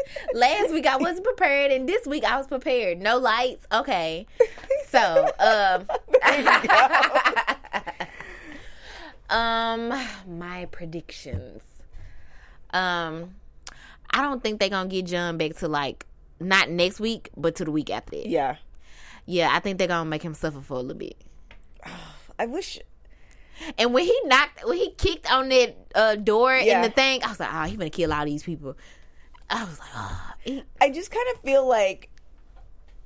[0.73, 3.01] week I wasn't prepared, and this week I was prepared.
[3.01, 3.66] No lights.
[3.73, 4.27] Okay.
[4.88, 5.87] So, um,
[9.31, 9.88] um,
[10.38, 11.62] my predictions.
[12.71, 13.35] Um,
[14.11, 16.07] I don't think they're gonna get John back to like
[16.40, 18.27] not next week, but to the week after that.
[18.27, 18.57] Yeah.
[19.27, 21.16] Yeah, I think they're gonna make him suffer for a little bit.
[22.38, 22.79] I wish
[23.79, 26.83] And when he knocked, when he kicked on that uh, door in Yeah.
[26.83, 28.77] the thing, I was like, oh, he gonna kill all these people.
[29.49, 30.33] I was like, oh,
[30.81, 32.09] I just kind of feel like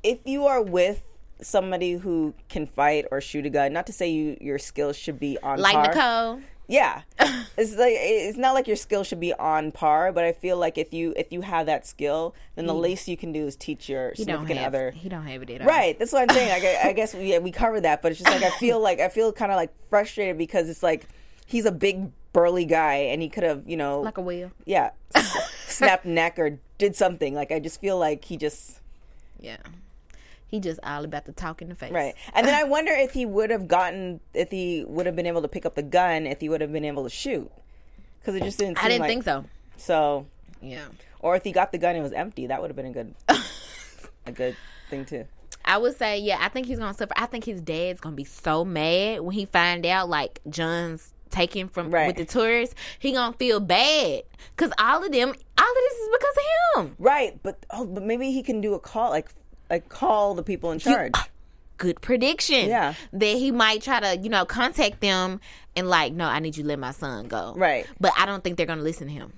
[0.03, 1.03] if you are with
[1.43, 5.19] somebody who can fight or shoot a gun, not to say you your skills should
[5.19, 5.89] be on like par.
[5.89, 6.41] Nicole.
[6.69, 7.03] Yeah,
[7.57, 10.79] it's like it's not like your skill should be on par, but I feel like
[10.79, 13.89] if you if you have that skill, then the least you can do is teach
[13.89, 14.75] your He significant have.
[14.75, 14.91] other.
[14.91, 15.67] He don't have it all.
[15.67, 16.49] Right, that's what I'm saying.
[16.51, 18.81] Like, I, I guess we yeah, we covered that, but it's just like I feel
[18.81, 21.07] like I feel kind of like frustrated because it's like
[21.47, 24.51] he's a big burly guy and he could have you know Like a wheel.
[24.67, 24.91] yeah
[25.67, 27.33] snapped neck or did something.
[27.35, 28.81] Like I just feel like he just
[29.41, 29.59] Yeah.
[30.57, 31.93] He just all about the talk in the face.
[31.93, 32.15] right.
[32.35, 35.43] And then I wonder if he would have gotten if he would have been able
[35.43, 37.51] to pick up the gun if he would have been able to shoot
[38.21, 38.79] because it just didn't.
[38.79, 39.45] Seem I didn't like, think so.
[39.77, 40.27] So
[40.63, 40.87] Yeah.
[41.21, 42.93] or if he got the gun and it was empty, that would have been a
[42.93, 43.15] good
[44.27, 44.57] a good
[44.91, 45.27] thing too.
[45.65, 47.13] I would say, yeah, I think he's gonna suffer.
[47.17, 51.69] I think his dad's gonna be so mad when he find out like John's taken
[51.69, 52.07] from Right.
[52.07, 52.75] with the tourists.
[52.99, 54.23] He gonna feel bad
[54.57, 55.35] because all of them, all
[55.71, 56.97] of this is because of him.
[56.99, 59.29] Right, but oh, but maybe he can do a call like
[59.71, 61.13] like call the people in charge.
[61.79, 62.69] Good prediction.
[62.69, 62.95] Yeah.
[63.13, 65.41] that he might try to, you know, contact them
[65.75, 67.53] and like, no, I need you to let my son go.
[67.57, 67.87] Right.
[68.01, 69.33] but I don't think they're gonna listen to him.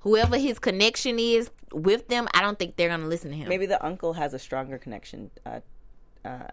[0.00, 3.48] Whoever his connection is with them, I don't think they're gonna listen to him.
[3.48, 5.30] Maybe the uncle has a stronger connection.
[5.44, 5.60] Uh,
[6.24, 6.48] uh,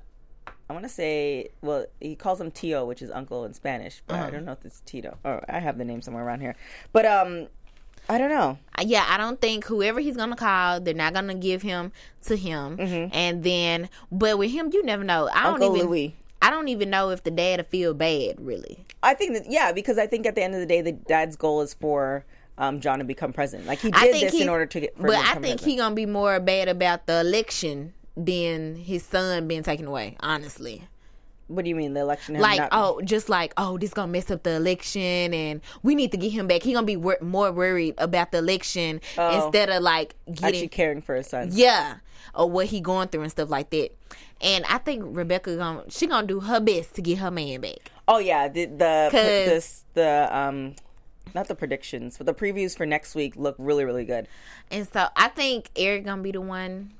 [0.70, 4.20] I want to say, well, he calls him Tio, which is uncle in Spanish, but
[4.20, 5.18] I don't know if it's Tito.
[5.26, 6.56] Oh, I have the name somewhere around here,
[6.94, 7.48] but um,
[8.10, 8.58] I don't know.
[8.84, 11.92] yeah, I don't think whoever he's gonna call, they're not gonna give him
[12.24, 12.78] to him.
[13.14, 15.30] And then, but with him, you never know.
[15.34, 15.76] I don't Mm-hmm.
[15.76, 15.88] Even.
[15.88, 16.16] Louis.
[16.42, 18.36] I don't even know if the dad will feel bad.
[18.40, 20.92] Really, I think that yeah, because I think at the end of the day, the
[20.94, 22.26] dad's goal is for
[22.58, 23.68] um, John to become president.
[23.68, 24.98] Like he did this he, in order to get.
[24.98, 25.62] For But him to I think president.
[25.62, 30.18] he gonna be more bad about the election than his son being taken away.
[30.20, 30.84] Honestly.
[31.52, 32.36] What do you mean the election?
[32.40, 36.12] like not- oh just like oh this gonna mess up the election and we need
[36.12, 39.46] to get him back he gonna be wor- more worried about the election Oh.
[39.46, 41.50] instead of like getting actually caring for his son.
[41.52, 41.98] yeah
[42.34, 43.90] or what he going through and stuff like that
[44.40, 47.92] and i think rebecca gonna she gonna do her best to get her man back
[48.08, 50.76] Oh yeah, the the, the um,
[51.34, 54.28] not the predictions, but the previews for next week look really really good.
[54.70, 56.92] and so i think eric gonna be the one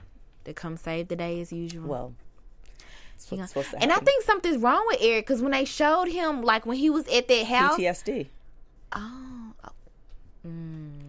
[0.46, 2.14] to come save the day as usual Well,
[3.24, 5.66] it's what's gonna- supposed to and i think something's wrong with eric because when they
[5.66, 8.28] showed him like when he was at that house PTSD.
[8.96, 9.54] oh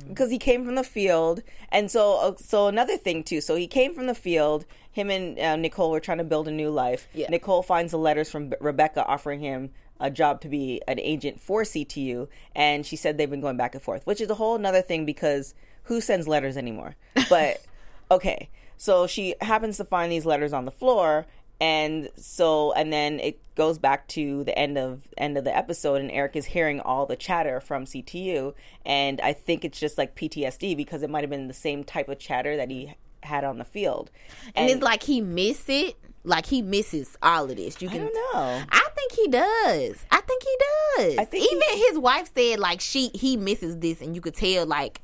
[0.09, 3.67] because he came from the field and so uh, so another thing too so he
[3.67, 7.09] came from the field him and uh, nicole were trying to build a new life.
[7.15, 7.29] Yeah.
[7.31, 11.63] nicole finds the letters from rebecca offering him a job to be an agent for
[11.63, 14.83] ctu and she said they've been going back and forth which is a whole another
[14.83, 16.95] thing because who sends letters anymore?
[17.31, 17.65] But
[18.11, 21.25] okay so she happens to find these letters on the floor
[21.63, 26.01] and so and then it goes back to the end of end of the episode
[26.01, 28.53] and eric is hearing all the chatter from ctu
[28.85, 32.09] and i think it's just like ptsd because it might have been the same type
[32.09, 34.11] of chatter that he had on the field
[34.57, 38.03] and it's like he miss it like he misses all of this you i can
[38.03, 40.05] don't know I think he does.
[40.11, 40.57] I think he
[40.97, 41.19] does.
[41.19, 44.35] I think even he- his wife said like she he misses this, and you could
[44.35, 45.03] tell like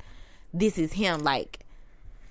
[0.55, 1.21] this is him.
[1.21, 1.61] Like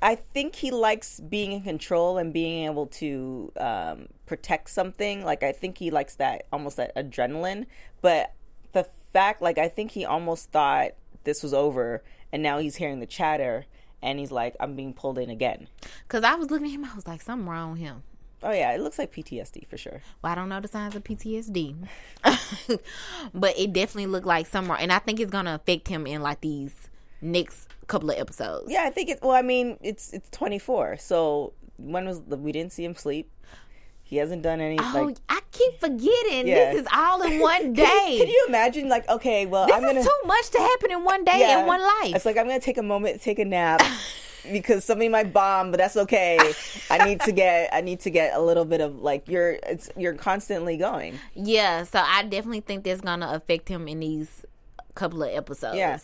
[0.01, 5.25] I think he likes being in control and being able to um, protect something.
[5.25, 7.65] Like I think he likes that almost that adrenaline.
[8.01, 8.33] But
[8.73, 10.91] the fact, like I think he almost thought
[11.23, 13.65] this was over, and now he's hearing the chatter,
[14.03, 15.67] and he's like, "I'm being pulled in again."
[16.07, 18.03] Cause I was looking at him, I was like, something wrong with him.
[18.43, 20.01] Oh yeah, it looks like PTSD for sure.
[20.21, 21.75] Well, I don't know the signs of PTSD,
[23.33, 24.77] but it definitely looked like wrong.
[24.79, 26.75] And I think it's gonna affect him in like these
[27.19, 28.69] next couple of episodes.
[28.69, 29.19] Yeah, I think it.
[29.23, 30.97] Well, I mean, it's it's 24.
[30.97, 33.31] So when was the, we didn't see him sleep?
[34.09, 34.77] He hasn't done any.
[34.79, 36.71] Oh, like, I keep forgetting Yeah.
[36.71, 38.13] this is all in one Can day.
[38.13, 38.87] you, can you imagine?
[38.87, 39.99] Like, okay, well, this I'm gonna.
[39.99, 41.59] is too much to happen in one day Yeah.
[41.59, 42.15] in one life.
[42.15, 43.81] It's like I'm gonna take a moment, take a nap,
[44.51, 46.39] because somebody might bomb, but that's okay.
[46.89, 49.89] I need to get, I need to get a little bit of like you're, it's
[49.97, 51.19] you're constantly going.
[51.35, 54.45] Yeah, so I definitely think that's gonna affect him in these
[54.95, 55.75] couple of episodes.
[55.77, 55.99] Yeah,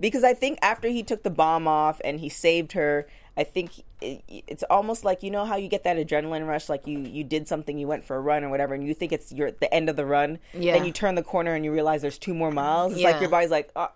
[0.00, 3.70] because I think after he took the bomb off and he saved her, I think
[4.00, 7.22] it, it's almost like you know how you get that adrenaline rush, like you you
[7.22, 9.60] did something, you went for a run or whatever, and you think it's you're at
[9.60, 10.38] the end of the run.
[10.52, 10.72] Yeah.
[10.72, 12.92] Then you turn the corner and you realize there's two more miles.
[12.94, 13.12] It's Yeah.
[13.12, 13.88] like your body's like, oh,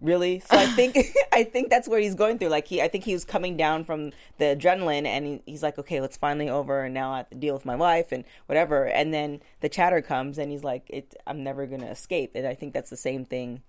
[0.00, 0.40] really?
[0.48, 0.96] So I think
[1.32, 2.48] I think that's what he's going through.
[2.48, 5.78] Like he, I think he was coming down from the adrenaline, and he, he's like,
[5.78, 8.86] okay, it's finally over, and now I have to deal with my wife and whatever.
[8.86, 12.32] And then the chatter comes, and he's like, it, I'm never gonna escape.
[12.34, 13.60] And I think that's the same thing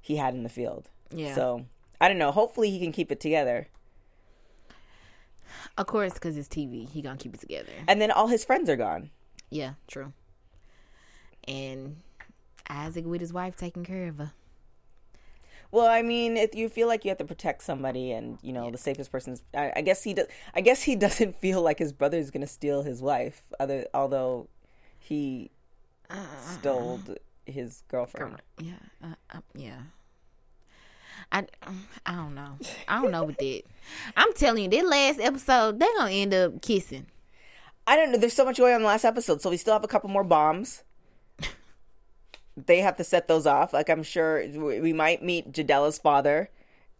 [0.00, 0.90] he had in the field.
[1.10, 1.34] Yeah.
[1.34, 1.66] So
[2.00, 2.30] I don't know.
[2.30, 3.66] Hopefully he can keep it together.
[5.78, 7.72] Of course, because it's TV, he gonna keep it together.
[7.88, 9.10] And then all his friends are gone.
[9.50, 10.12] Yeah, true.
[11.46, 11.96] And
[12.68, 14.32] Isaac with his wife taking care of her.
[15.70, 18.70] Well, I mean, if you feel like you have to protect somebody, and you know
[18.70, 20.26] the safest person's, I, I guess he does.
[20.54, 23.42] I guess he doesn't feel like his brother is going to steal his wife.
[23.58, 24.48] Other, although
[24.98, 25.50] he
[26.52, 27.00] stole
[27.46, 28.36] his girlfriend.
[28.58, 29.80] Yeah, uh, uh, yeah.
[31.30, 31.46] I,
[32.06, 32.58] I don't know.
[32.88, 33.62] I don't know with that.
[34.16, 37.06] I'm telling you, that last episode, they're gonna end up kissing.
[37.86, 38.18] I don't know.
[38.18, 40.10] There's so much going on in the last episode, so we still have a couple
[40.10, 40.84] more bombs.
[42.56, 43.72] they have to set those off.
[43.72, 46.50] Like I'm sure we we might meet Jadalla's father.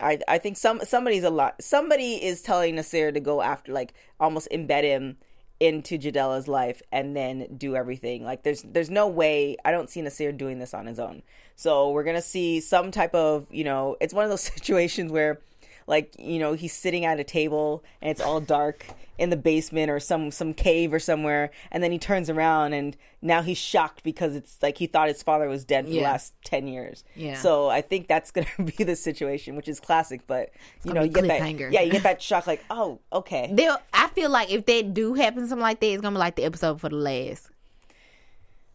[0.00, 1.62] I I think some somebody's a lot.
[1.62, 5.18] Somebody is telling Nasir to go after, like almost embed him
[5.62, 8.24] into Jadalla's life and then do everything.
[8.24, 11.22] Like there's there's no way I don't see Nasir doing this on his own.
[11.54, 15.40] So we're gonna see some type of you know it's one of those situations where
[15.86, 18.86] like you know he's sitting at a table and it's all dark
[19.18, 22.96] in the basement or some some cave or somewhere and then he turns around and
[23.20, 26.34] now he's shocked because it's like he thought his father was dead for the last
[26.44, 27.34] 10 years Yeah.
[27.34, 30.50] so i think that's gonna be the situation which is classic but
[30.84, 34.08] you know you get that yeah you get that shock like oh okay They'll, I
[34.08, 36.80] feel like if they do happen something like that, it's gonna be like the episode
[36.80, 37.48] for the last.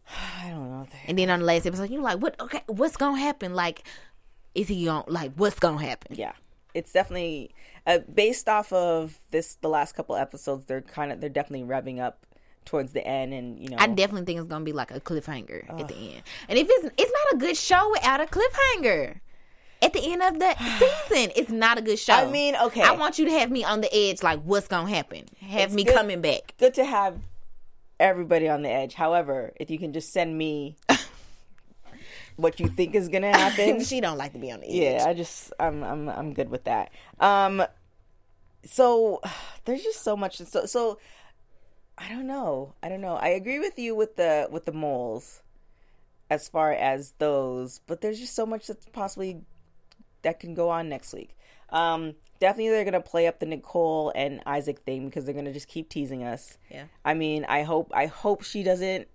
[0.42, 2.38] i don't know And then on the last episode, you're like, what?
[2.40, 3.54] Okay, what's gonna happen?
[3.54, 3.82] Like,
[4.54, 6.16] is he gonna like what's gonna happen?
[6.16, 6.32] yeah
[6.78, 7.54] it's definitely
[7.86, 12.00] uh, based off of this the last couple episodes they're kind of they're definitely revving
[12.00, 12.24] up
[12.64, 15.68] towards the end and you know I definitely think it's gonna be like a cliffhanger
[15.80, 16.22] at the end.
[16.48, 19.20] And if it's it's not a good show without a cliffhanger.
[19.80, 22.12] At the end of the season, it's not a good show.
[22.14, 22.82] I mean, okay.
[22.82, 25.24] I want you to have me on the edge, like what's gonna happen.
[25.40, 25.94] Have It's me good.
[25.94, 26.54] coming back.
[26.58, 27.20] good to have
[28.00, 28.94] everybody on the edge.
[28.94, 30.76] However, if you can just send me
[32.38, 35.00] what you think is gonna happen, she don't like to be on the edge.
[35.00, 36.90] yeah, I just I'm I'm I'm good with that.
[37.20, 37.62] Um,
[38.64, 39.20] so
[39.64, 40.38] there's just so much.
[40.38, 40.98] So so
[41.98, 42.74] I don't know.
[42.82, 43.16] I don't know.
[43.16, 45.42] I agree with you with the with the moles
[46.30, 49.40] as far as those, but there's just so much that's possibly
[50.22, 51.36] that can go on next week.
[51.70, 55.68] Um, definitely they're gonna play up the Nicole and Isaac thing because they're gonna just
[55.68, 56.56] keep teasing us.
[56.70, 56.84] Yeah.
[57.04, 59.08] I mean, I hope I hope she doesn't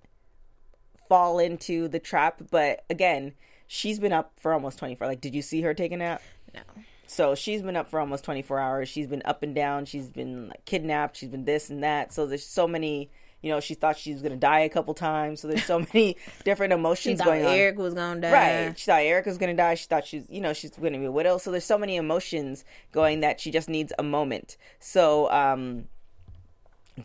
[1.14, 3.34] fall into the trap, but again,
[3.68, 5.06] she's been up for almost 24.
[5.06, 6.24] Like, did you see her take a nap?
[6.56, 6.62] No.
[7.06, 8.90] So she's been up for almost 24 hours.
[8.90, 9.86] She's been up and down.
[9.86, 11.18] She's been like kidnapped.
[11.18, 12.12] She's been this and that.
[12.14, 13.12] So there's so many,
[13.44, 15.42] you know, she thought she was going to die a couple times.
[15.42, 17.54] So there's so many different emotions going on.
[17.54, 18.32] Eric was gonna die.
[18.32, 18.80] Right.
[18.80, 19.76] She thought Erica was going to die.
[19.76, 21.38] She thought she's, you know, she's going to be a widow.
[21.38, 24.58] So there's so many emotions going that she just needs a moment.
[24.80, 25.86] So um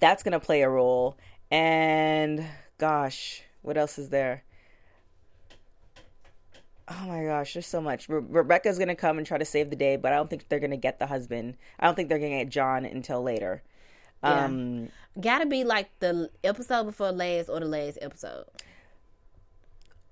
[0.00, 1.18] that's going to play a role.
[1.50, 2.46] And
[2.78, 4.44] gosh, what else is there?
[6.90, 8.08] Oh my gosh, there's so much.
[8.08, 10.48] Re- Rebecca's going to come and try to save the day, but I don't think
[10.48, 11.56] they're going to get the husband.
[11.78, 13.62] I don't think they're going to get John until later.
[14.22, 14.44] Yeah.
[14.44, 14.88] Um
[15.20, 18.44] Gotta be like the episode before last or the last episode.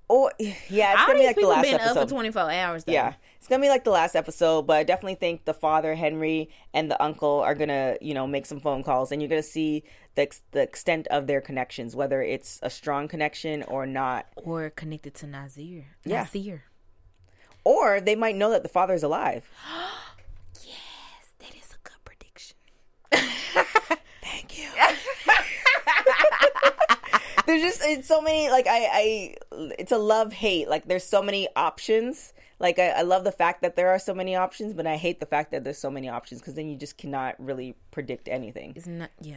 [0.09, 1.99] Or yeah, it's going to be like the last been episode.
[1.99, 2.85] up for 24 hours.
[2.85, 2.92] Though.
[2.92, 6.51] Yeah, it's gonna be like the last episode, but I definitely think the father Henry
[6.75, 9.85] and the uncle are gonna, you know, make some phone calls, and you're gonna see
[10.14, 14.71] the ex- the extent of their connections, whether it's a strong connection or not, Or
[14.71, 15.85] connected to Nazir.
[16.05, 16.23] Yeah.
[16.23, 16.64] Nazir.
[17.64, 19.49] or they might know that the father is alive.
[21.38, 22.57] That is a good prediction.
[24.23, 24.69] Thank you.
[27.61, 29.37] There's just it's so many like I I
[29.79, 32.33] it's a love hate like there's so many options.
[32.59, 35.21] Like I, I love the fact that there are so many options, but I hate
[35.21, 38.73] the fact that there's so many options because then you just cannot really predict anything.
[38.77, 39.11] It's not.
[39.21, 39.37] Yeah.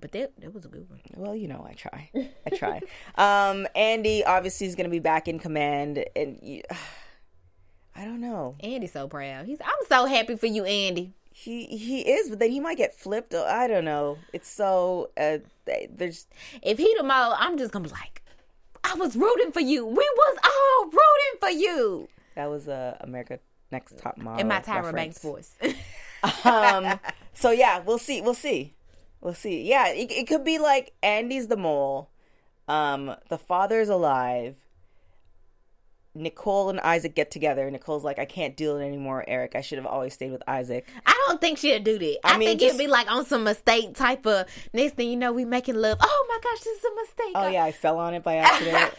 [0.00, 1.00] But that that was a good one.
[1.14, 2.10] Well, you know, I try.
[2.14, 2.80] I try.
[3.16, 6.62] um, Andy obviously is going to be back in command, and you,
[7.94, 8.56] I don't know.
[8.60, 9.46] Andy's so proud.
[9.46, 9.60] He's.
[9.60, 11.12] I'm so happy for you, Andy.
[11.32, 13.34] He he is, but then he might get flipped.
[13.34, 14.18] I don't know.
[14.32, 15.38] It's so uh,
[15.90, 16.26] there's
[16.62, 18.22] If he the mo, I'm just gonna be like,
[18.84, 19.84] I was rooting for you.
[19.86, 22.08] We was all rooting for you.
[22.34, 23.38] that was uh, America
[23.70, 24.94] Next Top Model In my Tyra.
[24.94, 25.56] Banks voice.
[26.44, 26.98] um,
[27.34, 28.20] so yeah, we'll see.
[28.20, 28.74] We'll see.
[29.20, 29.62] We'll see.
[29.62, 32.10] Yeah, it, it could be like Andy's the mole.
[32.68, 34.56] Um, the father's alive.
[36.14, 37.70] Nicole and Isaac get together.
[37.70, 39.54] Nicole's like, I can't deal it anymore, Eric.
[39.54, 40.88] I should have always stayed with Isaac.
[41.06, 42.18] I don't think she'd do that.
[42.24, 45.08] I I, mean, think just- it'd be like on some mistake type of next thing
[45.08, 45.98] you know, we making love.
[46.00, 47.32] Oh my gosh, this is a mistake.
[47.36, 48.92] Oh yeah, I fell on it by accident.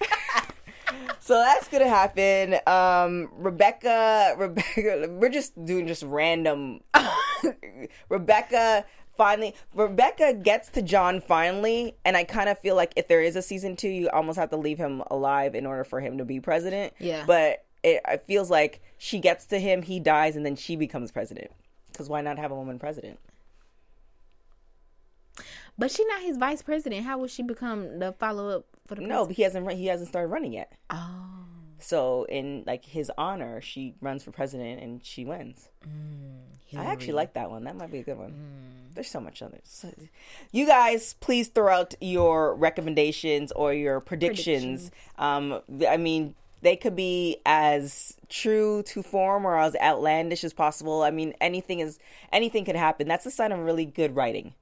[1.20, 2.56] so that's gonna happen.
[2.66, 6.80] Um, Rebecca, Rebecca, we're just doing just random.
[8.08, 8.84] Rebecca
[9.18, 13.36] finally, Rebecca gets to John finally, and I kind of feel like if there is
[13.36, 16.24] a season two, you almost have to leave him alive in order for him to
[16.24, 16.94] be president.
[16.98, 17.24] Yeah.
[17.26, 21.12] but it, it feels like she gets to him, he dies, and then she becomes
[21.12, 21.50] president.
[21.92, 23.18] Because why not have a woman president?
[25.76, 27.04] But she not his vice president.
[27.04, 29.70] How will she become the follow up for the No, but he hasn't.
[29.72, 30.72] He hasn't started running yet.
[30.90, 31.28] Oh.
[31.80, 35.68] So in like his honor, she runs for president and she wins.
[36.76, 37.64] I actually like that one.
[37.64, 38.34] That might be a good one.
[38.94, 39.60] There's so much others.
[39.64, 39.92] So-
[40.52, 44.90] You guys, please throw out your recommendations or your predictions.
[45.18, 51.02] Um, I mean, they could be as true to form or as outlandish as possible.
[51.02, 51.98] I mean, anything is
[52.32, 53.06] anything could happen.
[53.06, 54.54] That's a sign of really good writing,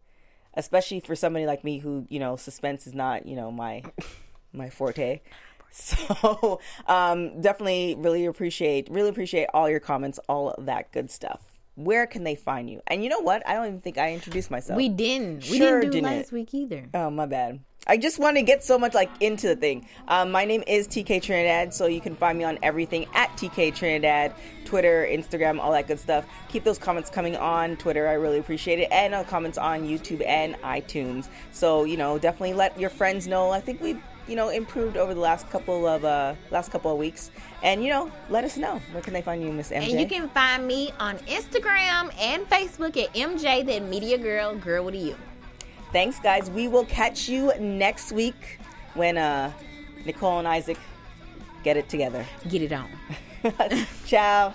[0.55, 3.83] especially for somebody like me who you know suspense is not you know my
[4.53, 5.21] my forte.
[5.77, 11.43] So um, definitely really appreciate really appreciate all your comments, all of that good stuff.
[11.75, 12.81] Where can they find you?
[12.87, 13.47] And you know what?
[13.47, 14.79] I don't even think I introduced myself.
[14.79, 15.49] We didn't.
[15.51, 16.17] We Sure didn't do didn't.
[16.17, 16.89] last week either.
[16.95, 17.61] Oh, my bad.
[17.87, 19.87] I just want to get so much like into the thing.
[20.09, 23.75] Um, my name is TK Trinidad, so you can find me on everything at TK
[23.75, 26.25] Trinidad, Twitter, Instagram, all that good stuff.
[26.49, 28.09] Keep those comments coming on Twitter.
[28.09, 31.29] I really appreciate it, and uh, comments on YouTube and iTunes.
[31.53, 33.51] So you know, definitely let your friends know.
[33.51, 33.97] I think we
[34.29, 37.31] you know improved over the last couple of uh last couple of weeks,
[37.63, 39.91] and you know, let us know where can they find you, Miss MJ.
[39.91, 44.85] And you can find me on Instagram and Facebook at MJ that Media Girl, Girl
[44.85, 45.17] with You.
[45.93, 46.51] Thanks, guys.
[46.51, 48.59] We will catch you next week
[48.95, 49.53] when uh
[50.05, 50.79] Nicole and Isaac
[51.63, 52.25] get it together.
[52.49, 52.89] Get it on.
[54.07, 54.55] Ciao.